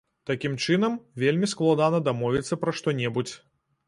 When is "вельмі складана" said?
1.23-1.99